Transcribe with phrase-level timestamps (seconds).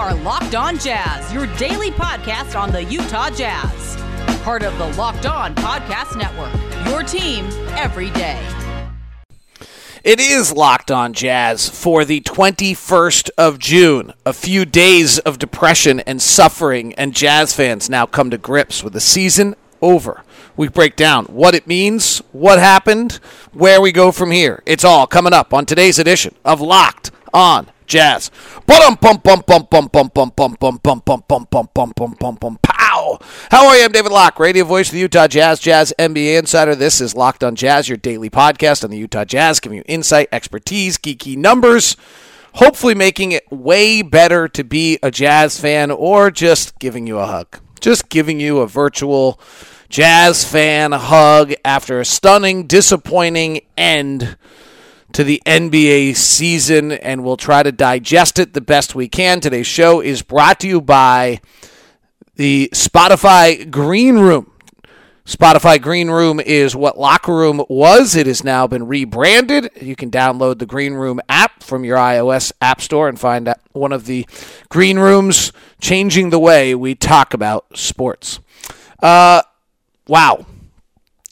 [0.00, 3.96] are Locked On Jazz, your daily podcast on the Utah Jazz.
[4.42, 6.54] Part of the Locked On Podcast Network,
[6.88, 7.44] your team
[7.76, 8.42] every day.
[10.02, 14.14] It is Locked On Jazz for the 21st of June.
[14.24, 18.94] A few days of depression and suffering, and Jazz fans now come to grips with
[18.94, 20.24] the season over.
[20.56, 23.20] We break down what it means, what happened,
[23.52, 24.62] where we go from here.
[24.64, 28.30] It's all coming up on today's edition of Locked On Jazz.
[28.66, 32.14] Bum bum bum bum bum bum bum bum bum bum bum bum bum bum bum
[32.20, 33.18] bum bum pow.
[33.50, 33.84] How are you?
[33.84, 36.76] I'm David Locke, radio voice of the Utah Jazz, Jazz NBA insider.
[36.76, 40.28] This is Locked On Jazz, your daily podcast on the Utah Jazz, giving you insight,
[40.30, 41.96] expertise, geeky numbers.
[42.54, 47.26] Hopefully, making it way better to be a Jazz fan, or just giving you a
[47.26, 49.40] hug, just giving you a virtual
[49.88, 54.36] Jazz fan hug after a stunning, disappointing end
[55.12, 59.40] to the NBA season, and we'll try to digest it the best we can.
[59.40, 61.40] Today's show is brought to you by
[62.36, 64.50] the Spotify Green Room.
[65.24, 68.16] Spotify Green Room is what Locker Room was.
[68.16, 69.70] It has now been rebranded.
[69.80, 73.92] You can download the Green Room app from your iOS App Store and find one
[73.92, 74.26] of the
[74.68, 78.40] Green Rooms changing the way we talk about sports.
[79.00, 79.42] Uh,
[80.08, 80.46] wow.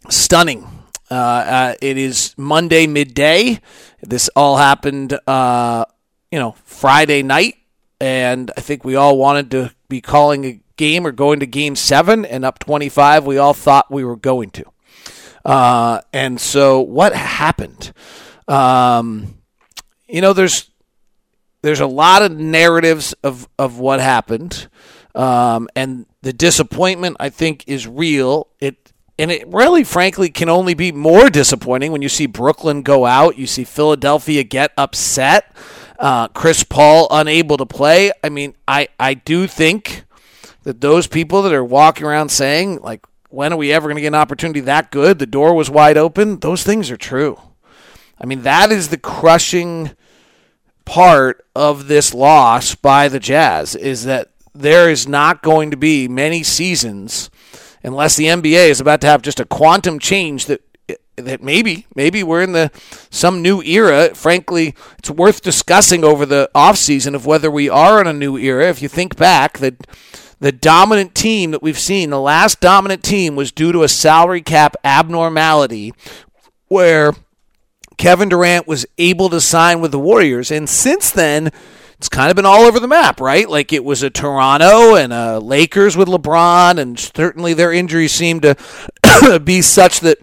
[0.09, 0.78] Stunning
[1.11, 3.61] uh, uh, it is Monday midday.
[4.03, 5.85] This all happened, uh,
[6.31, 7.57] you know, Friday night,
[8.01, 11.77] and I think we all wanted to be calling a game or going to Game
[11.77, 13.25] Seven, and up twenty-five.
[13.25, 14.65] We all thought we were going to.
[15.45, 17.93] Uh, and so, what happened?
[18.47, 19.39] Um,
[20.09, 20.71] you know, there's
[21.63, 24.69] there's a lot of narratives of of what happened,
[25.15, 28.49] um, and the disappointment I think is real.
[28.61, 28.88] It
[29.19, 33.37] and it really, frankly, can only be more disappointing when you see Brooklyn go out,
[33.37, 35.55] you see Philadelphia get upset,
[35.99, 38.13] uh, Chris Paul unable to play.
[38.23, 40.05] I mean, I, I do think
[40.63, 44.03] that those people that are walking around saying, like, when are we ever going to
[44.03, 45.19] get an opportunity that good?
[45.19, 46.39] The door was wide open.
[46.39, 47.41] Those things are true.
[48.21, 49.91] I mean, that is the crushing
[50.85, 56.09] part of this loss by the Jazz is that there is not going to be
[56.09, 57.31] many seasons
[57.89, 60.61] unless the NBA is about to have just a quantum change that
[61.17, 62.71] that maybe maybe we're in the
[63.11, 64.15] some new era.
[64.15, 68.69] Frankly, it's worth discussing over the offseason of whether we are in a new era.
[68.69, 69.87] If you think back, that
[70.39, 74.43] the dominant team that we've seen, the last dominant team was due to a salary
[74.43, 75.93] cap abnormality
[76.69, 77.15] where
[77.97, 81.51] Kevin Durant was able to sign with the Warriors and since then
[81.99, 83.49] it's kind of been all over the map, right?
[83.49, 88.41] Like it was a Toronto and a Lakers with LeBron, and certainly their injuries seem
[88.41, 88.57] to
[89.45, 90.19] be such that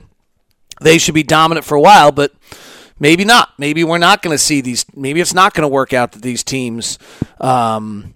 [0.82, 2.34] they should be dominant for a while, but
[2.98, 3.50] maybe not.
[3.58, 4.86] Maybe we're not going to see these.
[4.96, 6.98] Maybe it's not going to work out that these teams,
[7.42, 8.16] um,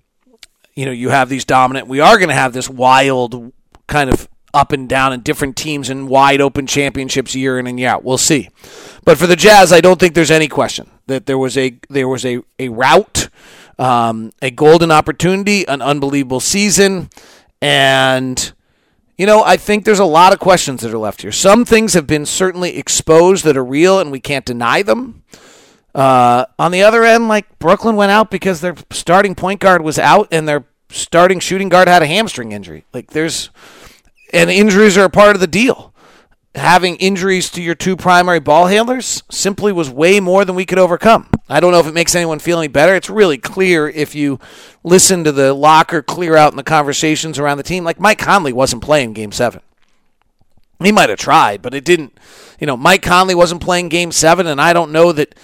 [0.74, 1.88] you know, you have these dominant.
[1.88, 3.52] We are going to have this wild
[3.88, 7.80] kind of up and down and different teams and wide open championships year in and
[7.80, 8.04] year out.
[8.04, 8.50] We'll see.
[9.06, 12.08] But for the Jazz, I don't think there's any question that there was a there
[12.08, 13.30] was a, a route,
[13.78, 17.10] um, a golden opportunity, an unbelievable season,
[17.62, 18.54] and
[19.18, 21.32] you know I think there's a lot of questions that are left here.
[21.32, 25.24] Some things have been certainly exposed that are real, and we can't deny them.
[25.94, 30.00] Uh, on the other end, like Brooklyn went out because their starting point guard was
[30.00, 32.86] out, and their starting shooting guard had a hamstring injury.
[32.94, 33.50] Like there's
[34.34, 35.94] and injuries are a part of the deal.
[36.56, 40.80] Having injuries to your two primary ball handlers simply was way more than we could
[40.80, 41.30] overcome.
[41.48, 42.96] I don't know if it makes anyone feel any better.
[42.96, 44.40] It's really clear if you
[44.84, 47.84] listen to the locker clear out in the conversations around the team.
[47.84, 49.62] Like Mike Conley wasn't playing game seven.
[50.82, 52.18] He might have tried, but it didn't.
[52.60, 55.36] You know, Mike Conley wasn't playing game seven, and I don't know that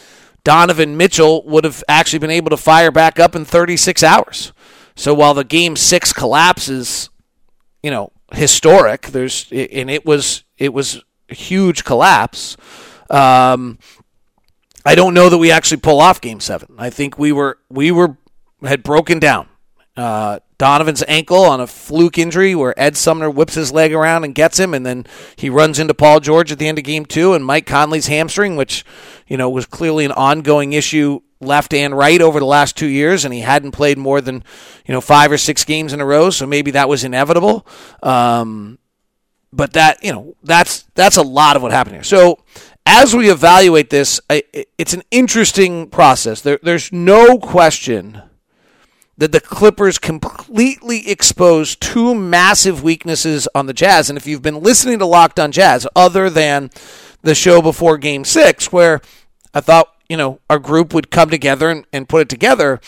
[0.44, 4.53] Donovan Mitchell would have actually been able to fire back up in 36 hours.
[4.95, 7.09] So while the game six collapses,
[7.84, 9.08] you know, historic.
[9.08, 12.58] There's and it was it was a huge collapse.
[13.09, 13.80] Um,
[14.86, 16.75] I don't know that we actually pull off Game Seven.
[16.78, 18.18] I think we were we were
[18.63, 19.48] had broken down.
[19.98, 24.36] Uh, Donovan's ankle on a fluke injury where Ed Sumner whips his leg around and
[24.36, 25.06] gets him, and then
[25.36, 28.56] he runs into Paul George at the end of game two, and Mike Conley's hamstring,
[28.56, 28.86] which
[29.28, 33.25] you know was clearly an ongoing issue left and right over the last two years,
[33.25, 34.43] and he hadn't played more than
[34.85, 37.65] you know five or six games in a row, so maybe that was inevitable.
[38.03, 38.79] Um,
[39.51, 42.03] but that you know that's that's a lot of what happened here.
[42.03, 42.39] So
[42.85, 46.41] as we evaluate this, it's an interesting process.
[46.41, 48.21] There, there's no question
[49.17, 54.09] that the Clippers completely exposed two massive weaknesses on the Jazz.
[54.09, 56.69] And if you've been listening to Locked on Jazz, other than
[57.21, 59.01] the show before Game Six, where
[59.53, 62.80] I thought you know our group would come together and, and put it together.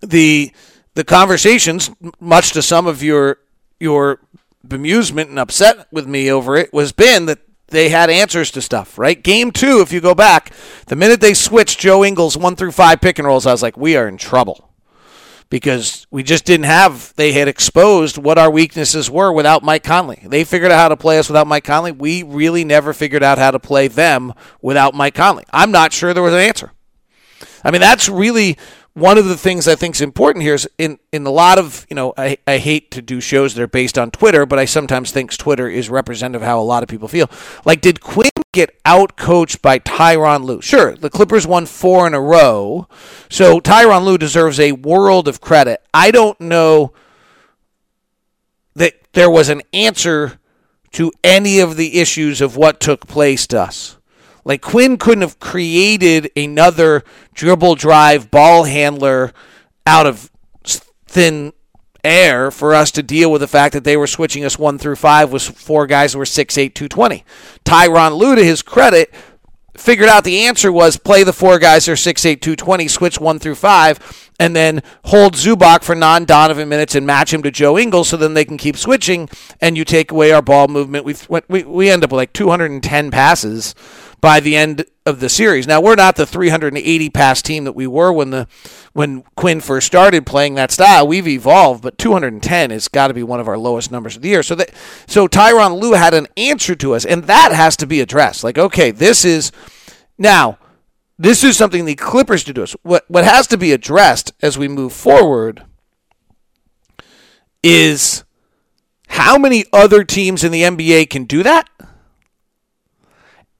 [0.00, 0.52] The
[0.94, 3.38] the conversations, much to some of your
[3.80, 4.20] your
[4.66, 8.98] bemusement and upset with me over it, was been that they had answers to stuff,
[8.98, 9.22] right?
[9.22, 10.52] Game two, if you go back,
[10.86, 13.76] the minute they switched Joe Ingles one through five pick and rolls, I was like,
[13.76, 14.71] we are in trouble
[15.52, 20.18] because we just didn't have, they had exposed what our weaknesses were without Mike Conley.
[20.24, 21.92] They figured out how to play us without Mike Conley.
[21.92, 24.32] We really never figured out how to play them
[24.62, 25.44] without Mike Conley.
[25.52, 26.72] I'm not sure there was an answer.
[27.62, 28.56] I mean, that's really
[28.94, 31.86] one of the things I think is important here is in, in a lot of,
[31.88, 34.66] you know, I, I hate to do shows that are based on Twitter, but I
[34.66, 37.30] sometimes think Twitter is representative of how a lot of people feel.
[37.64, 40.60] Like, did Quinn get out coached by Tyronn Lue?
[40.60, 42.86] Sure, the Clippers won four in a row,
[43.30, 45.82] so Tyronn Lue deserves a world of credit.
[45.94, 46.92] I don't know
[48.74, 50.38] that there was an answer
[50.92, 53.96] to any of the issues of what took place to us.
[54.44, 57.04] Like Quinn couldn't have created another
[57.34, 59.32] dribble drive ball handler
[59.86, 60.30] out of
[61.06, 61.52] thin
[62.04, 64.96] air for us to deal with the fact that they were switching us one through
[64.96, 67.24] five with four guys who were 6'8, 220.
[67.64, 69.14] Tyronn Lue, to his credit,
[69.76, 73.38] figured out the answer was play the four guys who are 6'8, 220, switch one
[73.38, 77.78] through five, and then hold Zubac for non Donovan minutes and match him to Joe
[77.78, 79.28] Ingles so then they can keep switching
[79.60, 81.04] and you take away our ball movement.
[81.04, 81.14] We,
[81.48, 83.76] we, we end up with like 210 passes
[84.20, 85.68] by the end of the series.
[85.68, 88.48] Now we're not the 380 pass team that we were when the
[88.94, 91.06] when Quinn first started playing that style.
[91.06, 94.28] We've evolved, but 210 has got to be one of our lowest numbers of the
[94.30, 94.42] year.
[94.42, 94.72] So that
[95.06, 98.42] so Tyronn Lue had an answer to us, and that has to be addressed.
[98.42, 99.52] Like, okay, this is
[100.18, 100.58] now
[101.22, 102.74] this is something the Clippers do to us.
[102.82, 105.62] What what has to be addressed as we move forward
[107.62, 108.24] is
[109.06, 111.68] how many other teams in the NBA can do that?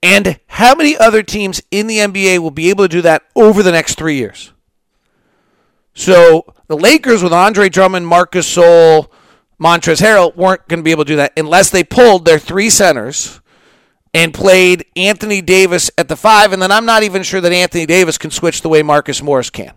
[0.02, 3.62] And how many other teams in the NBA will be able to do that over
[3.62, 4.52] the next three years?
[5.94, 9.06] So the Lakers with Andre Drummond, Marcus Gasol,
[9.60, 12.70] Montrezl Harrell weren't going to be able to do that unless they pulled their three
[12.70, 13.40] centers
[14.14, 16.52] and played Anthony Davis at the five.
[16.52, 19.50] And then I'm not even sure that Anthony Davis can switch the way Marcus Morris
[19.50, 19.72] can.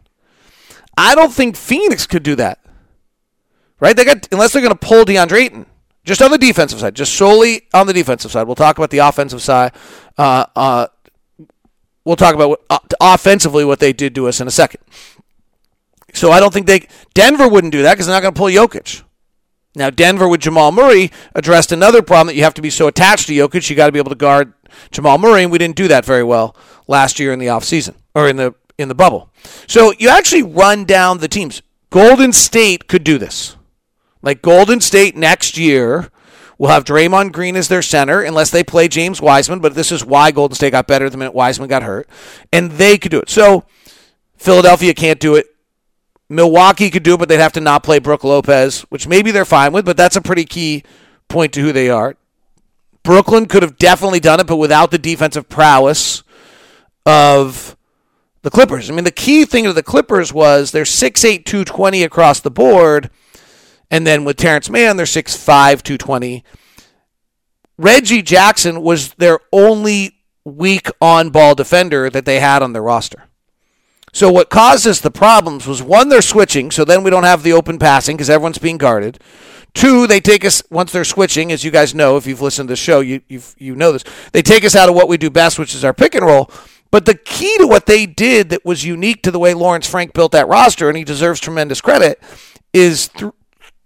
[0.97, 2.59] I don't think Phoenix could do that.
[3.79, 3.95] Right?
[3.95, 5.65] They got unless they're going to pull DeAndre Ayton.
[6.05, 8.45] Just on the defensive side, just solely on the defensive side.
[8.45, 9.71] We'll talk about the offensive side.
[10.15, 10.87] Uh, uh,
[12.03, 14.81] we'll talk about what, uh, offensively what they did to us in a second.
[16.13, 18.49] So I don't think they Denver wouldn't do that because they're not going to pull
[18.49, 19.01] Jokic.
[19.75, 23.27] Now Denver with Jamal Murray addressed another problem that you have to be so attached
[23.27, 24.53] to Jokic, you got to be able to guard
[24.91, 26.55] Jamal Murray, and we didn't do that very well
[26.87, 29.29] last year in the offseason or in the in the bubble.
[29.67, 31.61] So you actually run down the teams.
[31.89, 33.55] Golden State could do this.
[34.21, 36.09] Like Golden State next year
[36.57, 40.03] will have Draymond Green as their center unless they play James Wiseman, but this is
[40.03, 42.09] why Golden State got better the minute Wiseman got hurt.
[42.51, 43.29] And they could do it.
[43.29, 43.65] So
[44.37, 45.47] Philadelphia can't do it.
[46.29, 49.45] Milwaukee could do it, but they'd have to not play Brook Lopez, which maybe they're
[49.45, 50.83] fine with, but that's a pretty key
[51.27, 52.15] point to who they are.
[53.03, 56.23] Brooklyn could have definitely done it, but without the defensive prowess
[57.05, 57.77] of
[58.41, 58.89] the Clippers.
[58.89, 63.09] I mean, the key thing to the Clippers was they're 6'8, 220 across the board–
[63.91, 65.45] and then with Terance Mann, they're 6'5,
[65.83, 66.43] 220.
[67.77, 73.25] Reggie Jackson was their only weak on ball defender that they had on their roster.
[74.15, 77.51] So what causes the problems was one, they're switching, so then we don't have the
[77.51, 79.19] open passing because everyone's being guarded.
[79.73, 82.71] Two, they take us once they're switching, as you guys know, if you've listened to
[82.71, 84.05] the show, you you you know this.
[84.31, 86.49] They take us out of what we do best, which is our pick and roll.
[86.91, 90.13] But the key to what they did that was unique to the way Lawrence Frank
[90.13, 92.23] built that roster, and he deserves tremendous credit,
[92.71, 93.33] is th-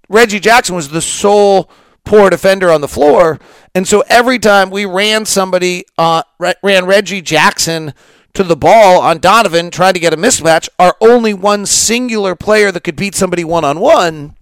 [0.09, 1.71] Reggie Jackson was the sole
[2.05, 3.39] poor defender on the floor.
[3.73, 6.21] And so every time we ran somebody, uh,
[6.61, 7.95] ran Reggie Jackson
[8.33, 12.71] to the ball on Donovan, trying to get a mismatch, our only one singular player
[12.71, 14.35] that could beat somebody one on one,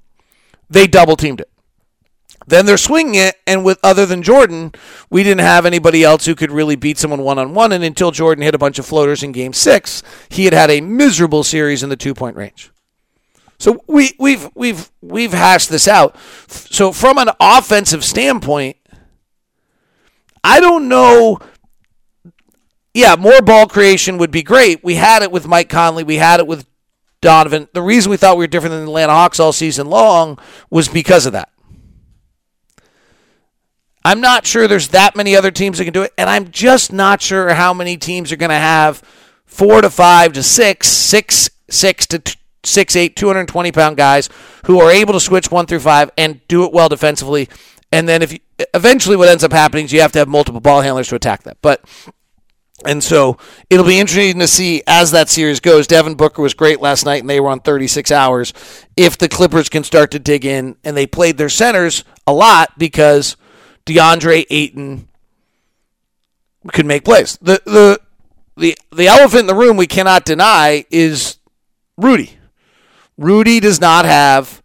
[0.70, 1.50] they double teamed it.
[2.46, 4.72] Then they're swinging it, and with other than Jordan,
[5.10, 7.74] we didn't have anybody else who could really beat someone one on one.
[7.74, 10.80] And until Jordan hit a bunch of floaters in Game Six, he had had a
[10.80, 12.72] miserable series in the two point range.
[13.60, 16.16] So we we've we've we've hashed this out.
[16.48, 18.78] So from an offensive standpoint,
[20.42, 21.40] I don't know.
[22.98, 24.84] Yeah, more ball creation would be great.
[24.84, 26.04] We had it with Mike Conley.
[26.04, 26.66] We had it with
[27.22, 27.68] Donovan.
[27.72, 30.40] The reason we thought we were different than the Atlanta Hawks all season long
[30.72, 31.52] was because of that.
[34.04, 36.92] I'm not sure there's that many other teams that can do it, and I'm just
[36.92, 39.04] not sure how many teams are going to have
[39.46, 42.18] four to five to six, six, six to
[42.64, 44.28] 6'8", 220 pound guys
[44.66, 47.48] who are able to switch one through five and do it well defensively.
[47.92, 48.40] And then if you,
[48.74, 51.44] eventually what ends up happening is you have to have multiple ball handlers to attack
[51.44, 51.58] that.
[51.62, 51.86] But
[52.86, 53.38] And so
[53.70, 55.88] it'll be interesting to see as that series goes.
[55.88, 58.54] Devin Booker was great last night, and they were on 36 hours.
[58.96, 62.78] If the Clippers can start to dig in, and they played their centers a lot
[62.78, 63.36] because
[63.86, 65.08] DeAndre Ayton
[66.72, 67.38] could make plays.
[67.42, 68.00] The the
[68.58, 71.40] the the elephant in the room we cannot deny is
[71.98, 72.38] Rudy.
[73.18, 74.62] Rudy does not have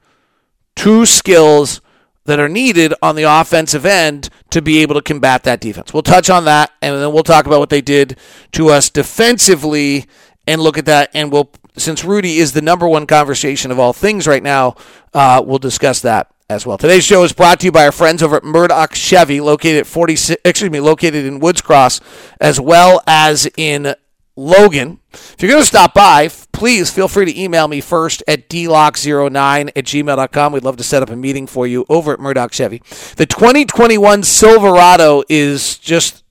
[0.76, 1.80] two skills
[2.24, 5.92] that are needed on the offensive end to be able to combat that defense.
[5.92, 8.16] We'll touch on that, and then we'll talk about what they did
[8.52, 10.06] to us defensively
[10.46, 11.10] and look at that.
[11.14, 14.76] And we'll, since Rudy is the number one conversation of all things right now,
[15.12, 16.78] uh, we'll discuss that as well.
[16.78, 19.86] Today's show is brought to you by our friends over at Murdock Chevy, located at
[19.86, 22.00] 46, excuse me, located in Woods Cross,
[22.40, 23.94] as well as in
[24.36, 25.00] Logan.
[25.12, 29.70] If you're going to stop by, please feel free to email me first at dlock09
[29.76, 30.52] at gmail.com.
[30.52, 32.82] We'd love to set up a meeting for you over at Murdock Chevy.
[33.16, 36.22] The 2021 Silverado is just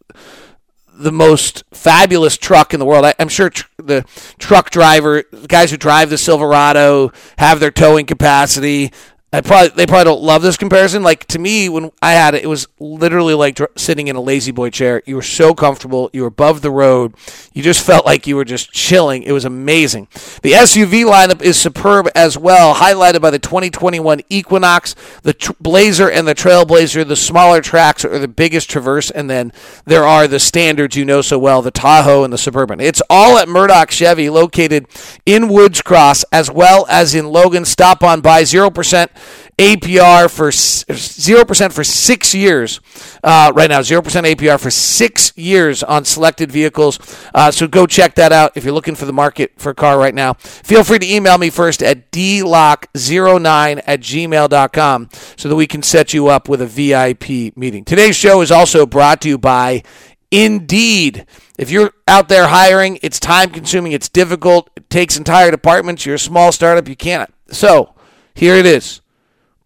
[1.02, 3.06] the most fabulous truck in the world.
[3.06, 4.06] I, am sure tr- the
[4.38, 8.92] truck driver, the guys who drive the Silverado, have their towing capacity.
[9.34, 11.04] I probably they probably don't love this comparison.
[11.04, 14.20] Like to me, when I had it, it was literally like dr- sitting in a
[14.20, 15.02] La-Z-Boy chair.
[15.06, 16.10] You were so comfortable.
[16.12, 17.14] You were above the road.
[17.54, 19.24] You just felt like you were just chilling.
[19.24, 20.10] It was amazing.
[20.42, 26.12] The SUV lineup is superb as well, highlighted by the 2021 Equinox, the tr- Blazer,
[26.12, 27.08] and the Trailblazer.
[27.08, 29.54] The smaller tracks are the biggest Traverse, and then
[29.86, 32.82] there are the standards you know so well, the Tahoe and the Suburban.
[32.82, 34.88] It's all at Murdock Chevy, located
[35.26, 37.64] in Woods Cross as well as in Logan.
[37.64, 39.10] Stop on by zero percent
[39.58, 42.80] APR for zero percent for six years.
[43.24, 47.00] Uh, right now, zero percent APR for six years on selected vehicles.
[47.34, 49.98] Uh, so go check that out if you're looking for the market for a car
[50.00, 50.34] right now.
[50.34, 56.14] Feel free to email me first at dlock09 at gmail.com so that we can set
[56.14, 57.86] you up with a VIP meeting.
[57.86, 59.84] Today's show is also brought to you by
[60.32, 61.26] Indeed.
[61.60, 66.06] If you're out there hiring, it's time consuming, it's difficult, it takes entire departments.
[66.06, 67.32] You're a small startup, you can't.
[67.50, 67.94] So
[68.34, 69.01] here it is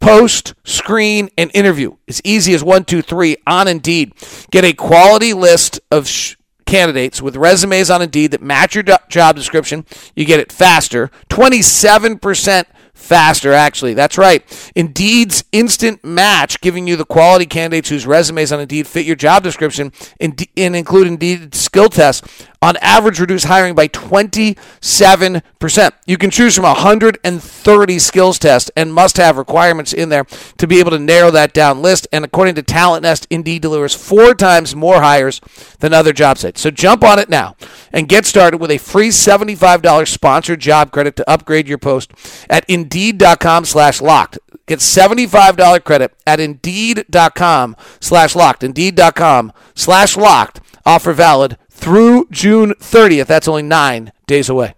[0.05, 1.95] post, screen, and interview.
[2.07, 4.13] As easy as one, two, three on Indeed.
[4.51, 6.35] Get a quality list of sh-
[6.67, 9.83] candidates with resumes on Indeed that match your do- job description.
[10.15, 11.09] You get it faster.
[11.29, 13.95] 27% faster, actually.
[13.95, 14.71] That's right.
[14.75, 19.41] Indeed's instant match, giving you the quality candidates whose resumes on Indeed fit your job
[19.41, 25.91] description and, and include Indeed skill tests, on average reduce hiring by 27%.
[26.07, 30.25] You can choose from 130 skills tests and must have requirements in there
[30.57, 32.07] to be able to narrow that down list.
[32.11, 35.41] And according to TalentNest, Indeed delivers four times more hires
[35.79, 36.59] than other job sites.
[36.59, 37.55] So jump on it now
[37.93, 42.13] and get started with a free $75 sponsored job credit to upgrade your post
[42.49, 44.39] at Indeed.com slash locked.
[44.65, 48.63] Get $75 credit at Indeed.com slash locked.
[48.63, 50.61] Indeed.com slash locked.
[50.87, 53.27] Offer valid through June 30th.
[53.27, 54.75] That's only nine days away.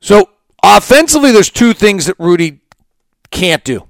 [0.00, 0.30] So
[0.62, 2.60] offensively, there's two things that Rudy
[3.30, 3.88] can't do.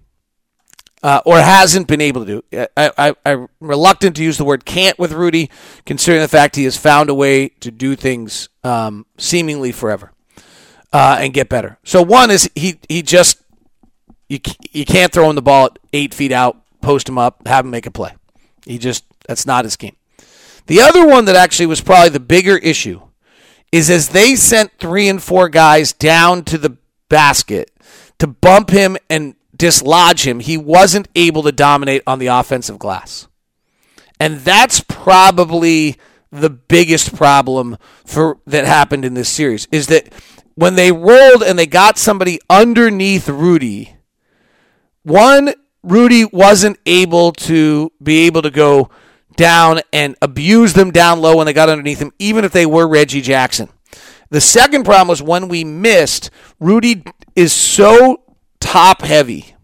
[1.03, 2.67] Uh, or hasn't been able to do.
[2.77, 5.51] I, am reluctant to use the word can't with Rudy,
[5.85, 10.11] considering the fact he has found a way to do things um, seemingly forever
[10.93, 11.79] uh, and get better.
[11.85, 13.41] So one is he he just
[14.29, 14.41] you
[14.73, 17.71] you can't throw him the ball at eight feet out, post him up, have him
[17.71, 18.15] make a play.
[18.65, 19.97] He just that's not his game.
[20.67, 23.01] The other one that actually was probably the bigger issue
[23.73, 26.77] is as they sent three and four guys down to the
[27.09, 27.71] basket
[28.19, 33.29] to bump him and dislodge him, he wasn't able to dominate on the offensive glass.
[34.19, 35.97] And that's probably
[36.33, 40.13] the biggest problem for that happened in this series is that
[40.55, 43.97] when they rolled and they got somebody underneath Rudy,
[45.03, 48.91] one Rudy wasn't able to be able to go
[49.37, 52.87] down and abuse them down low when they got underneath him, even if they were
[52.89, 53.69] Reggie Jackson.
[54.31, 58.23] The second problem was when we missed, Rudy is so
[58.61, 59.55] top heavy.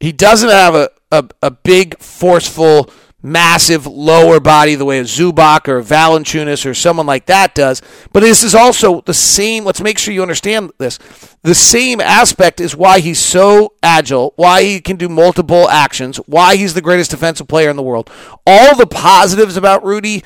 [0.00, 2.90] He doesn't have a, a, a big, forceful
[3.22, 7.82] massive lower body the way a Zubac or a Valanciunas or someone like that does.
[8.12, 9.64] But this is also the same.
[9.64, 10.98] Let's make sure you understand this.
[11.42, 16.56] The same aspect is why he's so agile, why he can do multiple actions, why
[16.56, 18.10] he's the greatest defensive player in the world.
[18.46, 20.22] All the positives about Rudy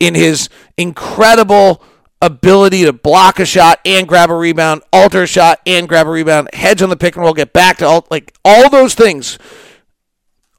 [0.00, 1.82] in his incredible
[2.20, 6.10] ability to block a shot and grab a rebound, alter a shot and grab a
[6.10, 9.38] rebound, hedge on the pick and roll, get back to all, like all those things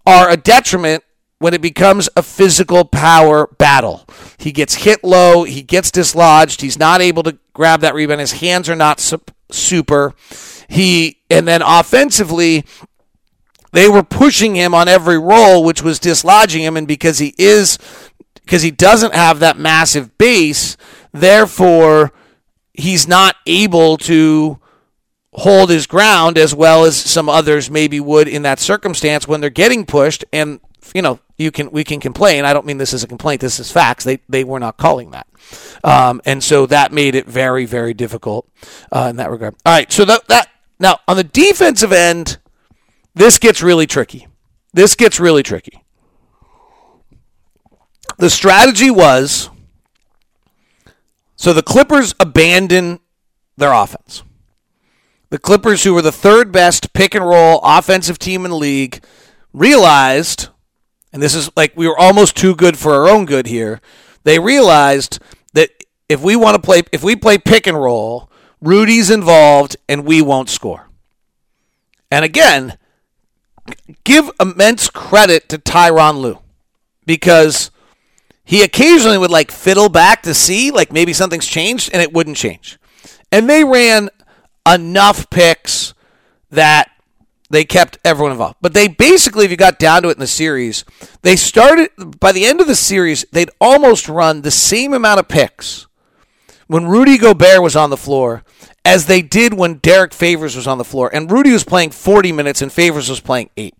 [0.05, 1.03] are a detriment
[1.43, 4.07] when it becomes a physical power battle.
[4.37, 8.31] He gets hit low, he gets dislodged, he's not able to grab that rebound, his
[8.31, 9.01] hands are not
[9.51, 10.13] super.
[10.69, 12.63] He and then offensively
[13.73, 17.77] they were pushing him on every roll which was dislodging him and because he is
[18.35, 20.77] because he doesn't have that massive base.
[21.11, 22.13] Therefore,
[22.71, 24.61] he's not able to
[25.33, 29.49] hold his ground as well as some others maybe would in that circumstance when they're
[29.49, 30.61] getting pushed and
[30.95, 32.45] you know you can we can complain.
[32.45, 33.41] I don't mean this is a complaint.
[33.41, 34.03] This is facts.
[34.03, 35.27] They they were not calling that.
[35.83, 38.47] Um, and so that made it very very difficult
[38.91, 39.55] uh, in that regard.
[39.65, 39.91] All right.
[39.91, 40.49] So that, that
[40.79, 42.37] now on the defensive end
[43.15, 44.27] this gets really tricky.
[44.73, 45.83] This gets really tricky.
[48.17, 49.49] The strategy was
[51.35, 52.99] so the clippers abandon
[53.57, 54.23] their offense.
[55.33, 59.03] The Clippers, who were the third best pick and roll offensive team in the league,
[59.51, 60.49] realized,
[61.13, 63.79] and this is like we were almost too good for our own good here.
[64.23, 65.19] They realized
[65.53, 65.69] that
[66.09, 68.29] if we want to play, if we play pick and roll,
[68.59, 70.89] Rudy's involved and we won't score.
[72.09, 72.77] And again,
[74.03, 76.39] give immense credit to Tyronn Lue
[77.05, 77.71] because
[78.43, 82.37] he occasionally would like fiddle back to see like maybe something's changed and it wouldn't
[82.37, 82.79] change.
[83.31, 84.09] And they ran
[84.67, 85.93] enough picks
[86.51, 86.89] that
[87.53, 88.55] they kept everyone involved.
[88.61, 90.83] But they basically, if you got down to it in the series,
[91.21, 95.27] they started by the end of the series, they'd almost run the same amount of
[95.27, 95.85] picks
[96.67, 98.43] when Rudy Gobert was on the floor
[98.83, 101.11] as they did when Derrick Favors was on the floor.
[101.13, 103.75] And Rudy was playing 40 minutes and Favors was playing eight.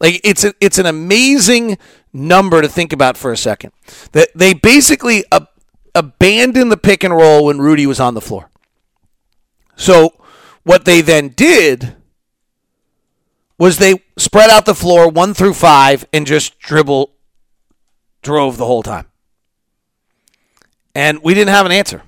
[0.00, 1.78] Like it's a, it's an amazing
[2.12, 3.72] number to think about for a second.
[4.10, 5.48] That they basically ab-
[5.94, 8.50] abandoned the pick and roll when Rudy was on the floor.
[9.76, 10.14] So
[10.64, 11.94] what they then did
[13.58, 17.12] was they spread out the floor one through five and just dribble
[18.22, 19.06] drove the whole time.
[20.94, 22.02] And we didn't have an answer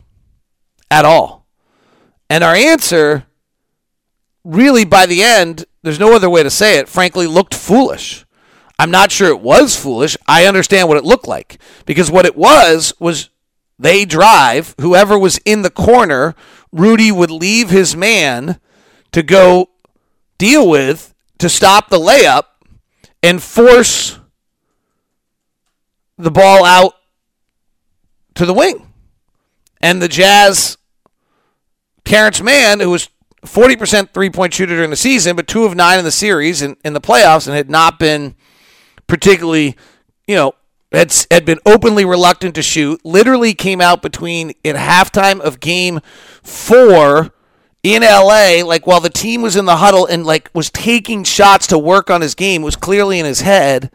[0.91, 1.47] at all.
[2.29, 3.27] And our answer,
[4.45, 8.25] really, by the end, there's no other way to say it, frankly, looked foolish.
[8.79, 10.17] I'm not sure it was foolish.
[10.27, 11.61] I understand what it looked like.
[11.87, 13.31] Because what it was, was
[13.79, 16.35] they drive, whoever was in the corner
[16.73, 18.61] Rudy would leave his man
[19.13, 19.71] to go
[20.39, 22.45] deal with to stop the layup
[23.23, 24.19] and force
[26.17, 26.95] the ball out
[28.35, 28.87] to the wing.
[29.81, 30.77] And the Jazz,
[32.05, 33.09] Terance Mann, who was
[33.43, 36.77] 40% three point shooter during the season, but two of nine in the series and
[36.85, 38.35] in the playoffs and had not been
[39.07, 39.77] particularly,
[40.27, 40.53] you know,
[40.93, 46.01] had, had been openly reluctant to shoot, literally came out between in halftime of game
[46.43, 47.33] four
[47.83, 51.67] in LA, like while the team was in the huddle and like was taking shots
[51.69, 53.91] to work on his game, was clearly in his head.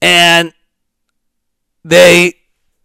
[0.00, 0.52] And
[1.84, 2.34] they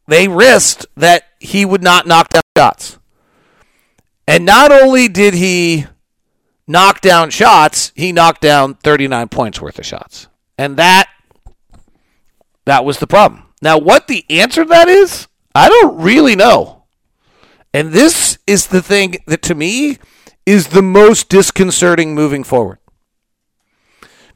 [0.08, 2.98] they risked that he would not knock down shots.
[4.28, 5.86] And not only did he
[6.68, 10.28] knock down shots, he knocked down 39 points worth of shots.
[10.58, 11.10] And that
[12.66, 13.44] that was the problem.
[13.62, 16.81] Now, what the answer to that is, I don't really know.
[17.74, 19.98] And this is the thing that to me
[20.46, 22.80] is the most disconcerting moving forward.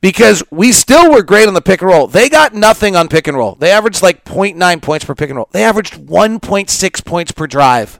[0.01, 2.07] Because we still were great on the pick and roll.
[2.07, 3.55] They got nothing on pick and roll.
[3.55, 5.49] They averaged like 0.9 points per pick and roll.
[5.51, 7.99] They averaged 1.6 points per drive.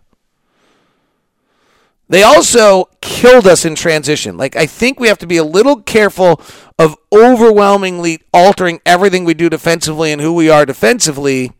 [2.07, 4.37] They also killed us in transition.
[4.37, 6.39] Like, I think we have to be a little careful
[6.77, 11.53] of overwhelmingly altering everything we do defensively and who we are defensively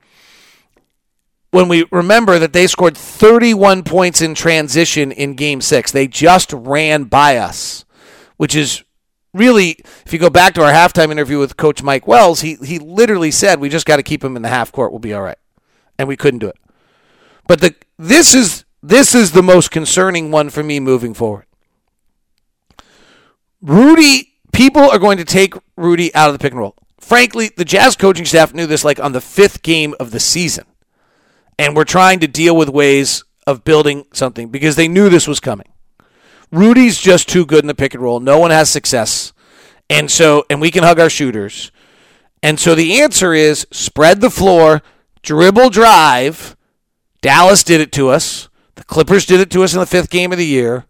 [1.56, 5.90] when we remember that they scored 31 points in transition in game six.
[5.90, 7.86] They just ran by us,
[8.36, 8.84] which is
[9.34, 12.78] really, if you go back to our halftime interview with Coach Mike Wells, he, he
[12.78, 14.92] literally said, We just got to keep him in the half court.
[14.92, 15.38] We'll be all right.
[15.98, 16.58] And we couldn't do it.
[17.48, 21.46] But the this is this is the most concerning one for me moving forward.
[23.62, 26.76] Rudy people are going to take Rudy out of the pick and roll.
[27.00, 30.66] Frankly, the Jazz coaching staff knew this like on the fifth game of the season.
[31.58, 35.40] And we're trying to deal with ways of building something because they knew this was
[35.40, 35.68] coming.
[36.52, 38.20] Rudy's just too good in the pick and roll.
[38.20, 39.34] No one has success.
[39.90, 41.72] And so, and we can hug our shooters.
[42.42, 44.82] And so the answer is spread the floor,
[45.22, 46.56] dribble drive.
[47.22, 48.50] Dallas did it to us.
[48.76, 50.86] The Clippers did it to us in the fifth game of the year.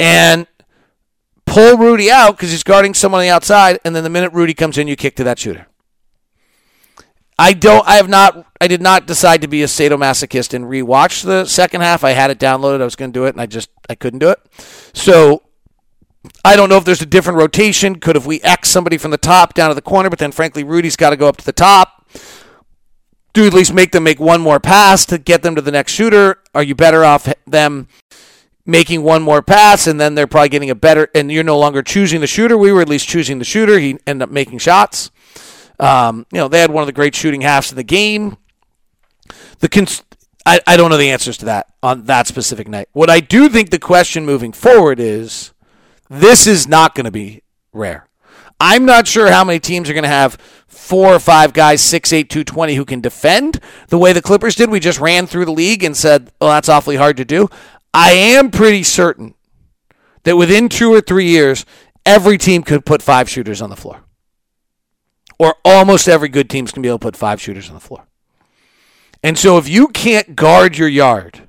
[0.00, 0.46] And
[1.46, 4.54] pull Rudy out because he's guarding someone on the outside, and then the minute Rudy
[4.54, 5.66] comes in, you kick to that shooter.
[7.38, 7.86] I don't.
[7.86, 8.46] I have not.
[8.60, 12.04] I did not decide to be a sadomasochist and rewatch the second half.
[12.04, 12.80] I had it downloaded.
[12.80, 14.38] I was going to do it, and I just I couldn't do it.
[14.92, 15.42] So
[16.44, 17.98] I don't know if there's a different rotation.
[17.98, 20.62] Could have we X somebody from the top down to the corner, but then frankly,
[20.62, 22.06] Rudy's got to go up to the top.
[23.32, 25.92] Do at least make them make one more pass to get them to the next
[25.92, 26.42] shooter.
[26.54, 27.88] Are you better off them
[28.64, 31.82] making one more pass and then they're probably getting a better and you're no longer
[31.82, 35.10] choosing the shooter we were at least choosing the shooter he ended up making shots
[35.82, 38.36] Um, you know, they had one of the great shooting halves in the game.
[39.58, 40.04] The cons-
[40.46, 42.88] I, I don't know the answers to that on that specific night.
[42.92, 45.52] What I do think the question moving forward is
[46.08, 47.42] this is not going to be
[47.72, 48.06] rare.
[48.60, 50.34] I'm not sure how many teams are going to have
[50.68, 54.70] four or five guys, 6'8, 220, who can defend the way the Clippers did.
[54.70, 57.48] We just ran through the league and said, oh, that's awfully hard to do.
[57.92, 59.34] I am pretty certain
[60.22, 61.66] that within two or three years,
[62.06, 64.04] every team could put five shooters on the floor.
[65.42, 68.06] Or almost every good team's can be able to put five shooters on the floor.
[69.24, 71.48] And so if you can't guard your yard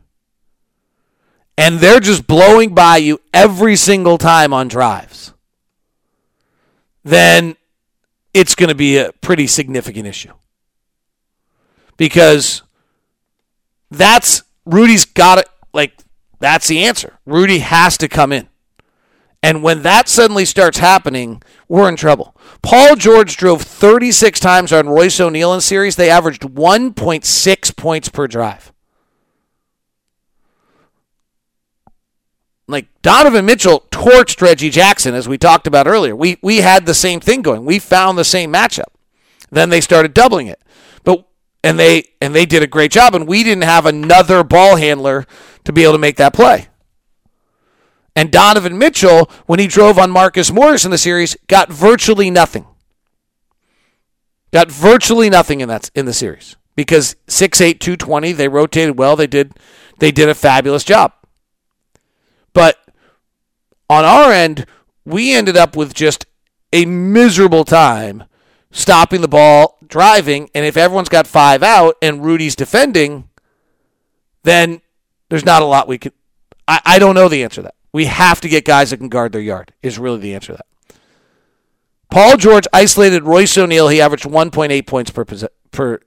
[1.60, 5.36] and they're just blowing by you every single time on drives,
[7.03, 7.56] then
[8.34, 10.34] it's going to be a pretty significant issue.
[11.95, 12.63] Because
[13.91, 15.93] that's Rudy's got it like
[16.39, 17.19] that's the answer.
[17.27, 18.49] Rudy has to come in.
[19.43, 22.34] And when that suddenly starts happening, we're in trouble.
[22.62, 25.97] Paul George drove 36 times on Royce O'Neale in series.
[25.97, 28.71] They averaged 1.6 points per drive.
[32.69, 36.15] Like Donovan Mitchell torched Reggie Jackson, as we talked about earlier.
[36.15, 37.65] We we had the same thing going.
[37.65, 38.86] We found the same matchup.
[39.51, 40.62] Then they started doubling it,
[41.03, 41.27] but
[41.62, 43.13] and they and they did a great job.
[43.13, 45.25] And we didn't have another ball handler
[45.65, 46.69] to be able to make that play.
[48.15, 52.67] And Donovan Mitchell, when he drove on Marcus Morris in the series, got virtually nothing.
[54.52, 59.15] Got virtually nothing in that in the series because 6'8", 220, they rotated well.
[59.15, 59.54] They did
[59.99, 61.13] they did a fabulous job.
[62.54, 62.78] But
[63.89, 64.65] on our end,
[65.06, 66.26] we ended up with just
[66.71, 68.26] a miserable time
[68.71, 73.30] stopping the ball, driving, and if everyone's got five out and Rudy's defending,
[74.43, 74.82] then
[75.30, 76.13] there's not a lot we could.
[76.67, 77.76] I, I don't know the answer to that.
[77.93, 80.58] We have to get guys that can guard their yard, is really the answer to
[80.58, 80.97] that.
[82.10, 83.88] Paul George isolated Royce O'Neale.
[83.88, 85.25] He averaged 1.8 points per
[85.71, 85.99] per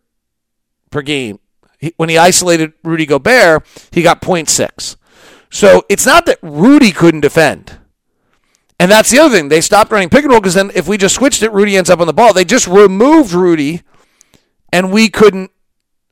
[0.91, 1.41] per game.
[1.81, 4.97] He, when he isolated Rudy Gobert, he got 0.6.
[5.51, 7.79] So it's not that Rudy couldn't defend.
[8.79, 9.49] And that's the other thing.
[9.49, 11.91] They stopped running pick and roll because then if we just switched it, Rudy ends
[11.91, 12.33] up on the ball.
[12.33, 13.83] They just removed Rudy,
[14.73, 15.51] and we couldn't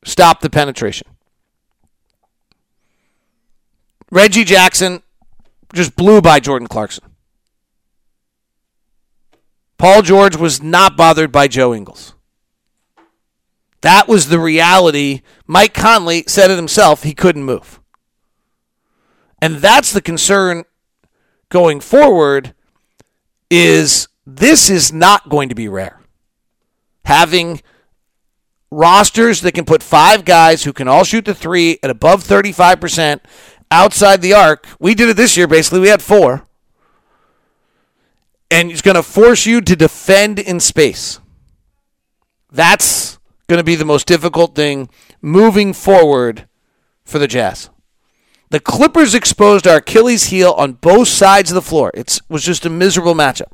[0.04, 1.06] stop the penetration.
[4.10, 5.03] Reggie Jackson
[5.74, 7.04] just blew by Jordan Clarkson.
[9.78, 12.14] Paul George was not bothered by Joe Ingles.
[13.82, 15.20] That was the reality.
[15.46, 17.80] Mike Conley said it himself, he couldn't move.
[19.42, 20.64] And that's the concern
[21.50, 22.54] going forward
[23.50, 26.00] is this is not going to be rare.
[27.04, 27.60] Having
[28.70, 33.20] rosters that can put five guys who can all shoot the three at above 35%
[33.70, 34.66] outside the arc.
[34.78, 35.80] We did it this year, basically.
[35.80, 36.46] We had four.
[38.50, 41.20] And he's going to force you to defend in space.
[42.50, 44.88] That's going to be the most difficult thing
[45.20, 46.46] moving forward
[47.04, 47.70] for the Jazz.
[48.50, 51.90] The Clippers exposed our Achilles heel on both sides of the floor.
[51.94, 53.50] It was just a miserable matchup.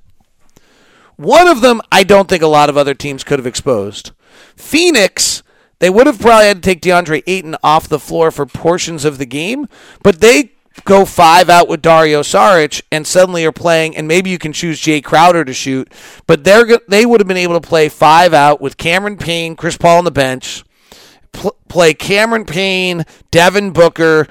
[1.16, 4.12] One of them, I don't think a lot of other teams could have exposed.
[4.56, 5.42] Phoenix
[5.80, 9.18] they would have probably had to take DeAndre Ayton off the floor for portions of
[9.18, 9.66] the game,
[10.02, 10.52] but they
[10.84, 14.80] go five out with Dario Saric and suddenly are playing, and maybe you can choose
[14.80, 15.92] Jae Crowder to shoot,
[16.26, 19.76] but they're they would have been able to play five out with Cameron Payne, Chris
[19.76, 20.64] Paul on the bench,
[21.32, 24.26] pl- play Cameron Payne, Devin Booker,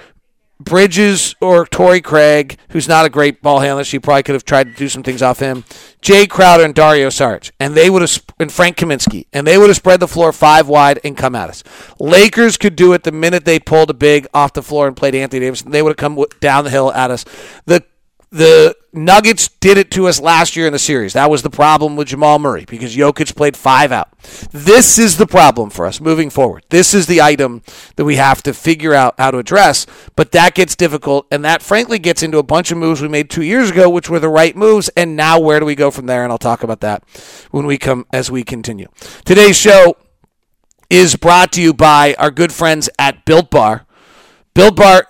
[0.60, 4.66] Bridges or Torrey Craig, who's not a great ball handler, she probably could have tried
[4.66, 5.64] to do some things off him.
[6.02, 9.70] Jae Crowder and Dario Saric, and they would have and Frank Kaminsky, and they would
[9.70, 11.64] have spread the floor five wide and come at us.
[12.00, 15.16] Lakers could do it the minute they pulled a big off the floor and played
[15.16, 15.62] Anthony Davis.
[15.62, 17.26] And They would have come down the hill at us.
[17.66, 17.84] The
[18.32, 21.14] the Nuggets did it to us last year in the series.
[21.14, 24.10] That was the problem with Jamal Murray because Jokic played five out.
[24.52, 26.64] This is the problem for us moving forward.
[26.70, 27.62] This is the item
[27.96, 31.62] that we have to figure out how to address, but that gets difficult, and that
[31.62, 34.30] frankly gets into a bunch of moves we made two years ago, which were the
[34.30, 36.24] right moves, and now where do we go from there?
[36.24, 37.04] And I'll talk about that
[37.52, 38.88] when we come as we continue.
[39.26, 39.98] Today's show
[40.90, 43.86] is brought to you by our good friends at Built Bar.
[44.56, 45.06] Built Bar,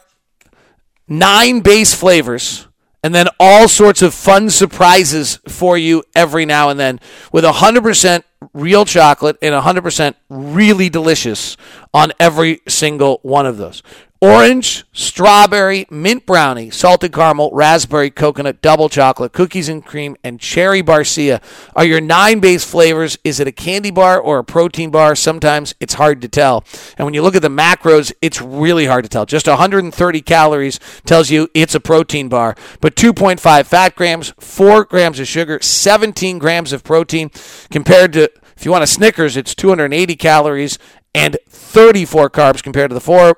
[1.07, 2.67] nine base flavors
[3.03, 6.99] and then all sorts of fun surprises for you every now and then
[7.31, 11.57] with 100% real chocolate and 100% really delicious
[11.93, 13.83] on every single one of those.
[14.21, 20.83] Orange, strawberry, mint brownie, salted caramel, raspberry, coconut, double chocolate, cookies and cream, and cherry
[20.83, 21.41] barcia
[21.73, 23.17] are your nine base flavors.
[23.23, 25.15] Is it a candy bar or a protein bar?
[25.15, 26.65] Sometimes it's hard to tell.
[26.97, 29.25] And when you look at the macros, it's really hard to tell.
[29.25, 35.21] Just 130 calories tells you it's a protein bar, but 2.5 fat grams, 4 grams
[35.21, 37.31] of sugar, 17 grams of protein
[37.71, 40.77] compared to If you want a Snickers, it's 280 calories
[41.15, 43.37] and 34 carbs compared to the four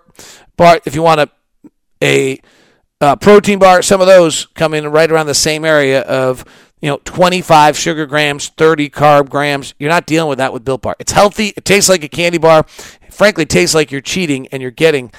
[0.61, 0.79] bar.
[0.85, 1.29] If you want
[2.01, 2.39] a
[3.01, 6.45] a protein bar, some of those come in right around the same area of
[6.81, 9.73] you know 25 sugar grams, 30 carb grams.
[9.79, 10.95] You're not dealing with that with Built Bar.
[10.99, 11.53] It's healthy.
[11.57, 12.63] It tastes like a candy bar.
[13.09, 15.11] Frankly, tastes like you're cheating, and you're getting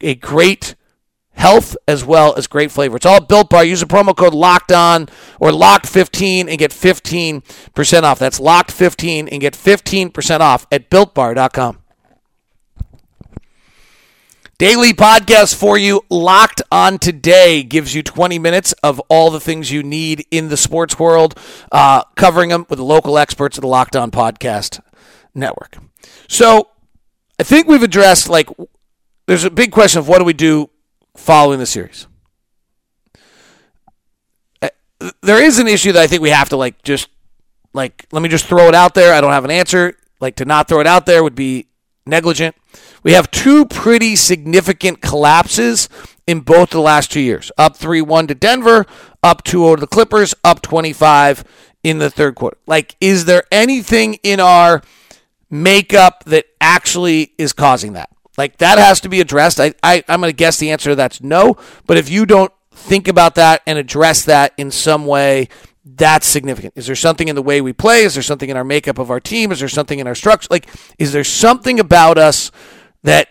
[0.00, 0.74] a great
[1.32, 2.96] health as well as great flavor.
[2.96, 3.64] It's all Built Bar.
[3.64, 8.18] Use the promo code Locked On or Locked 15 and get 15% off.
[8.18, 11.79] That's Locked 15 and get 15% off at BuiltBar.com.
[14.60, 19.70] Daily podcast for you, Locked On Today, gives you 20 minutes of all the things
[19.70, 21.34] you need in the sports world,
[21.72, 24.78] uh, covering them with the local experts of the Locked On Podcast
[25.34, 25.78] Network.
[26.28, 26.68] So
[27.38, 28.50] I think we've addressed, like,
[29.24, 30.68] there's a big question of what do we do
[31.16, 32.06] following the series.
[34.60, 34.68] Uh,
[35.22, 37.08] there is an issue that I think we have to, like, just,
[37.72, 39.14] like, let me just throw it out there.
[39.14, 39.96] I don't have an answer.
[40.20, 41.68] Like, to not throw it out there would be
[42.04, 42.54] negligent.
[43.02, 45.88] We have two pretty significant collapses
[46.26, 47.50] in both the last two years.
[47.58, 48.86] Up 3 1 to Denver,
[49.22, 51.44] up 2 0 to the Clippers, up 25
[51.82, 52.58] in the third quarter.
[52.66, 54.82] Like, is there anything in our
[55.48, 58.10] makeup that actually is causing that?
[58.36, 59.60] Like, that has to be addressed.
[59.60, 61.56] I, I, I'm going to guess the answer to that's no.
[61.86, 65.48] But if you don't think about that and address that in some way,
[65.84, 66.74] that's significant.
[66.76, 68.02] Is there something in the way we play?
[68.02, 69.50] Is there something in our makeup of our team?
[69.50, 70.48] Is there something in our structure?
[70.50, 72.50] Like, is there something about us
[73.02, 73.28] that,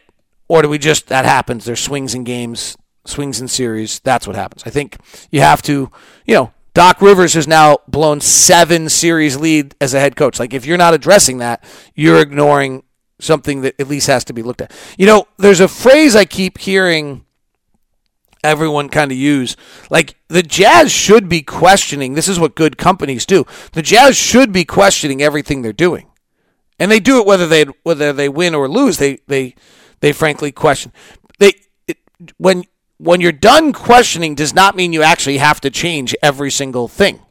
[0.47, 1.65] or do we just, that happens?
[1.65, 3.99] There's swings in games, swings in series.
[3.99, 4.63] That's what happens.
[4.65, 4.97] I think
[5.32, 5.91] you have to,
[6.25, 10.39] you know, Doc Rivers has now blown seven series lead as a head coach.
[10.39, 11.63] Like, if you're not addressing that,
[11.95, 12.84] you're ignoring
[13.19, 14.71] something that at least has to be looked at.
[14.97, 17.25] You know, there's a phrase I keep hearing
[18.43, 19.55] everyone kind of use.
[19.89, 22.13] Like the Jazz should be questioning.
[22.13, 23.45] This is what good companies do.
[23.73, 26.08] The Jazz should be questioning everything they're doing,
[26.80, 28.98] and they do it whether they whether they win or lose.
[28.98, 29.56] They they
[30.00, 30.92] they frankly question.
[31.39, 31.54] They
[31.88, 31.98] it,
[32.38, 32.63] when
[32.98, 37.22] when you're done questioning does not mean you actually have to change every single thing.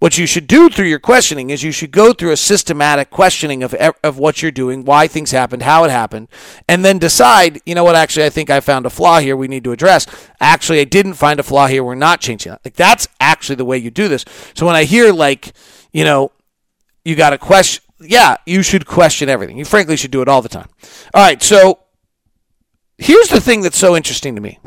[0.00, 3.62] What you should do through your questioning is you should go through a systematic questioning
[3.62, 6.28] of, of what you're doing, why things happened, how it happened,
[6.66, 9.46] and then decide, you know what, actually, I think I found a flaw here we
[9.46, 10.06] need to address.
[10.40, 11.84] Actually, I didn't find a flaw here.
[11.84, 12.64] We're not changing that.
[12.64, 14.24] Like, that's actually the way you do this.
[14.54, 15.52] So when I hear, like,
[15.92, 16.32] you know,
[17.04, 19.58] you got to question, yeah, you should question everything.
[19.58, 20.68] You frankly should do it all the time.
[21.14, 21.80] All right, so
[22.98, 24.58] here's the thing that's so interesting to me.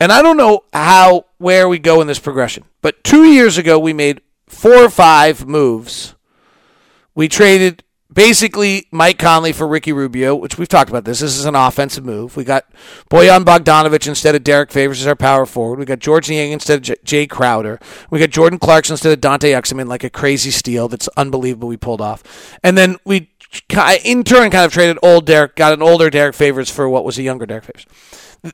[0.00, 2.64] And I don't know how where we go in this progression.
[2.80, 6.14] But 2 years ago we made four or five moves.
[7.14, 11.20] We traded basically Mike Conley for Ricky Rubio, which we've talked about this.
[11.20, 12.36] This is an offensive move.
[12.36, 12.64] We got
[13.10, 15.78] Bojan Bogdanovic instead of Derrick Favors as our power forward.
[15.78, 17.78] We got Georges Niang instead of J- Jae Crowder.
[18.10, 21.76] We got Jordan Clarkson instead of Dante Exum like a crazy steal that's unbelievable we
[21.76, 22.22] pulled off.
[22.62, 23.30] And then we
[24.04, 27.18] in turn kind of traded old Derrick, got an older Derrick Favors for what was
[27.18, 27.86] a younger Derrick Favors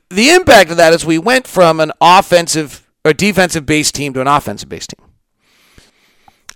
[0.09, 4.21] the impact of that is we went from an offensive or defensive based team to
[4.21, 5.08] an offensive based team.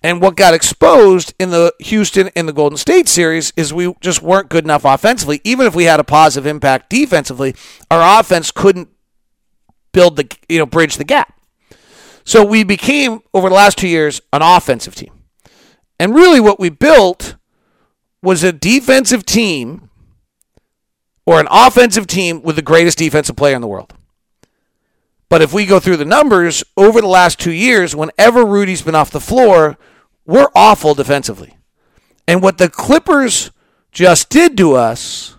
[0.03, 4.21] And what got exposed in the Houston and the Golden State series is we just
[4.21, 5.39] weren't good enough offensively.
[5.45, 7.55] Even if we had a positive impact defensively,
[7.89, 8.89] our offense couldn't
[9.93, 11.39] build the you know bridge the gap.
[12.25, 15.13] So we became over the last 2 years an offensive team.
[15.99, 17.35] And really what we built
[18.21, 19.89] was a defensive team
[21.25, 23.93] or an offensive team with the greatest defensive player in the world.
[25.29, 28.95] But if we go through the numbers over the last two years, whenever Rudy's been
[28.95, 29.77] off the floor,
[30.25, 31.57] we're awful defensively.
[32.27, 33.51] And what the Clippers
[33.91, 35.35] just did to us,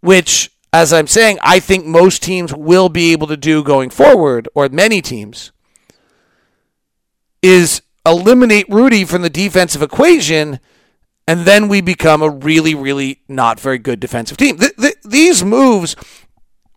[0.00, 4.48] which, as I'm saying, I think most teams will be able to do going forward,
[4.54, 5.52] or many teams,
[7.42, 10.60] is eliminate Rudy from the defensive equation
[11.26, 14.58] and then we become a really, really not very good defensive team.
[14.58, 15.96] Th- th- these moves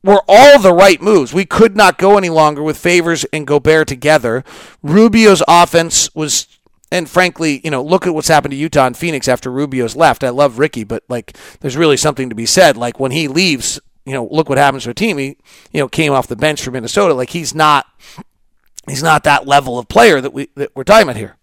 [0.03, 1.33] were all the right moves.
[1.33, 4.43] We could not go any longer with Favors and Gobert together.
[4.81, 6.47] Rubio's offense was,
[6.91, 10.23] and frankly, you know, look at what's happened to Utah and Phoenix after Rubio's left.
[10.23, 12.77] I love Ricky, but like, there's really something to be said.
[12.77, 15.17] Like when he leaves, you know, look what happens to a team.
[15.17, 15.37] He,
[15.71, 17.13] you know, came off the bench for Minnesota.
[17.13, 17.85] Like he's not,
[18.87, 21.37] he's not that level of player that we that we're talking about here.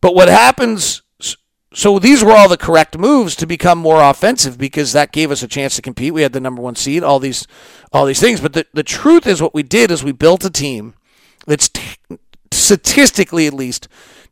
[0.00, 1.02] But what happens
[1.74, 5.42] so these were all the correct moves to become more offensive because that gave us
[5.42, 6.14] a chance to compete.
[6.14, 7.46] We had the number one seed, all these,
[7.92, 8.40] all these things.
[8.40, 10.94] But the, the truth is, what we did is we built a team
[11.46, 12.18] that's t-
[12.50, 13.86] statistically, at least,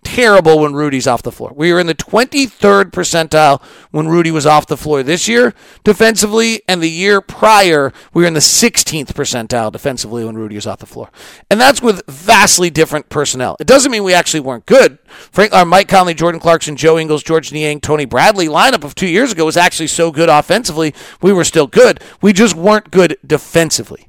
[0.06, 1.52] terrible when Rudy's off the floor.
[1.54, 6.62] We were in the 23rd percentile when Rudy was off the floor this year defensively,
[6.68, 10.78] and the year prior, we were in the 16th percentile defensively when Rudy was off
[10.78, 11.10] the floor.
[11.50, 13.56] And that's with vastly different personnel.
[13.58, 14.98] It doesn't mean we actually weren't good.
[15.08, 19.08] Frank, our Mike Conley, Jordan Clarkson, Joe Ingles, Georges Niang, Tony Bradley lineup of two
[19.08, 20.94] years ago was actually so good offensively.
[21.20, 22.00] We were still good.
[22.22, 24.08] We just weren't good defensively.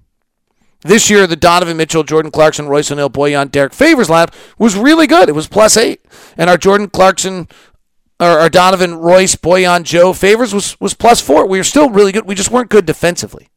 [0.81, 5.07] This year, the Donovan Mitchell, Jordan Clarkson, Royce O'Neale, Bojan, Derrick Favors lineup was really
[5.07, 5.27] good.
[5.27, 6.01] It was plus eight.
[6.37, 7.47] And our Jordan Clarkson,
[8.19, 11.47] or our Donovan, Royce, Bojan, Joe Favors was, was plus four.
[11.47, 12.25] We were still really good.
[12.25, 13.49] We just weren't good defensively.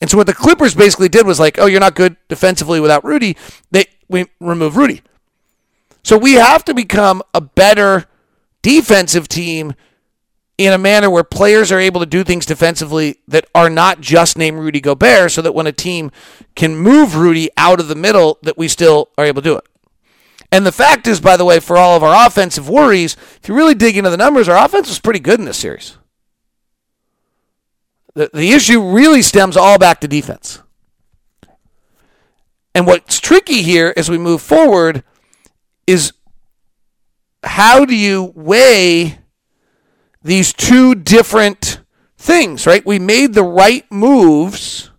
[0.00, 3.04] And so what the Clippers basically did was like, oh, you're not good defensively without
[3.04, 3.36] Rudy.
[3.70, 5.02] They we remove Rudy.
[6.02, 8.06] So we have to become a better
[8.62, 9.74] defensive team
[10.66, 14.36] in a manner where players are able to do things defensively that are not just
[14.36, 16.10] named Rudy Gobert, so that when a team
[16.54, 19.64] can move Rudy out of the middle, that we still are able to do it.
[20.52, 23.54] And the fact is, by the way, for all of our offensive worries, if you
[23.54, 25.96] really dig into the numbers, our offense was pretty good in this series.
[28.14, 30.60] The, the issue really stems all back to defense.
[32.74, 35.04] And what's tricky here as we move forward
[35.86, 36.12] is
[37.44, 39.19] how do you weigh
[40.22, 41.80] these two different
[42.16, 42.84] things, right?
[42.84, 44.90] We made the right moves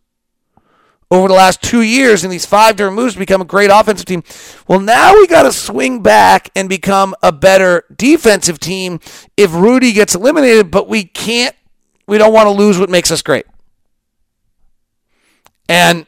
[1.11, 4.05] over the last two years, and these five different moves to become a great offensive
[4.05, 4.23] team.
[4.67, 8.99] Well, now we got to swing back and become a better defensive team
[9.35, 11.55] if Rudy gets eliminated, but we can't,
[12.07, 13.45] we don't want to lose what makes us great.
[15.67, 16.05] And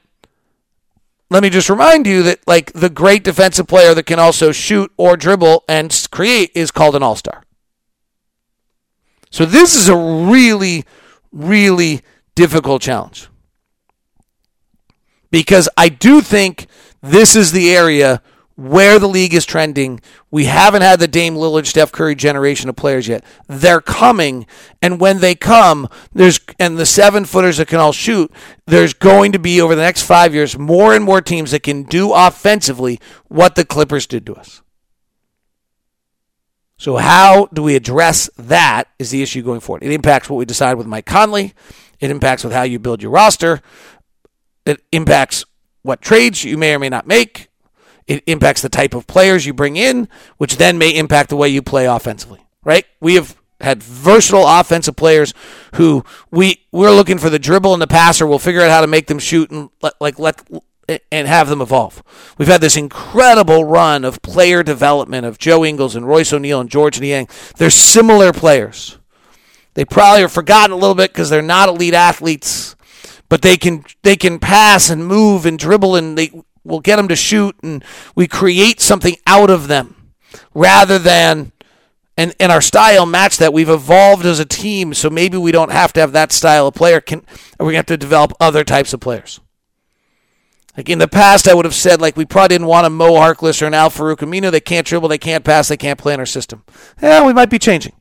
[1.30, 4.91] let me just remind you that, like, the great defensive player that can also shoot
[4.97, 7.43] or dribble and create is called an all star.
[9.34, 10.86] So this is a really,
[11.32, 12.02] really
[12.36, 13.30] difficult challenge.
[15.32, 16.67] Because I do think
[17.02, 18.22] this is the area
[18.56, 20.00] where the league is trending.
[20.30, 23.24] We haven't had the Dame Lillard, Steph Curry generation of players yet.
[23.48, 24.46] They're coming,
[24.84, 28.32] and when they come, there's and the seven footers that can all shoot.
[28.67, 31.82] There's going to be over the next five years more and more teams that can
[31.82, 34.62] do offensively what the Clippers did to us.
[36.84, 39.84] So, how do we address that is the issue going forward.
[39.84, 41.54] It impacts what we decide with Mike Conley.
[42.02, 43.62] It impacts with how you build your roster.
[44.65, 45.46] It impacts
[45.84, 47.48] what trades you may or may not make.
[48.06, 51.48] It impacts the type of players you bring in, which then may impact the way
[51.48, 52.46] you play offensively.
[52.65, 52.86] Right?
[53.00, 55.34] We have had versatile offensive players
[55.76, 58.28] who we we're looking for the dribble and the passer.
[58.28, 60.41] We'll figure out how to make them shoot and let, like let
[61.12, 62.03] and have them evolve.
[62.38, 66.69] We've had this incredible run of player development of Joe Ingles and Royce O'Neale and
[66.69, 67.27] Georges Niang.
[67.58, 68.97] They're similar players.
[69.73, 72.75] They probably are forgotten a little bit because they're not elite athletes,
[73.29, 76.32] but they can they can pass and move and dribble and they
[76.63, 77.84] will get them to shoot and
[78.15, 80.13] we create something out of them
[80.53, 81.51] rather than
[82.17, 83.53] and, and our style match that.
[83.53, 86.75] We've evolved as a team, so maybe we don't have to have that style of
[86.75, 87.01] player.
[87.01, 87.25] Can
[87.60, 89.39] we have to develop other types of players?
[90.75, 93.12] Like in the past, I would have said like we probably didn't want a Mo
[93.12, 94.51] Harkless or an Al Farouq Aminu.
[94.51, 96.63] They can't dribble, they can't pass, they can't play in our system.
[97.01, 97.93] Yeah, we might be changing.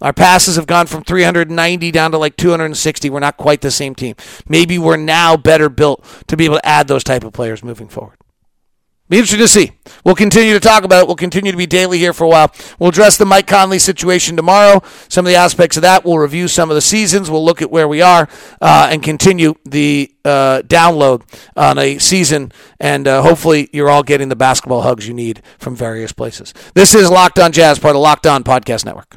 [0.00, 3.10] Our passes have gone from 390 down to like 260.
[3.10, 4.14] We're not quite the same team.
[4.48, 7.88] Maybe we're now better built to be able to add those type of players moving
[7.88, 8.16] forward.
[9.08, 9.72] Be interesting to see.
[10.04, 11.06] We'll continue to talk about it.
[11.06, 12.52] We'll continue to be daily here for a while.
[12.78, 14.82] We'll address the Mike Conley situation tomorrow.
[15.08, 16.04] Some of the aspects of that.
[16.04, 17.30] We'll review some of the seasons.
[17.30, 18.28] We'll look at where we are
[18.60, 21.22] uh, and continue the uh, download
[21.56, 22.52] on a season.
[22.78, 26.52] And uh, hopefully, you're all getting the basketball hugs you need from various places.
[26.74, 29.16] This is Locked On Jazz, part of Locked On Podcast Network.